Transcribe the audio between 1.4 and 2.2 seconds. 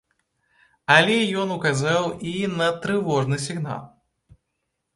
ён указаў